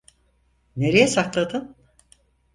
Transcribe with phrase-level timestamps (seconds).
[0.75, 1.75] Nereye sakladın?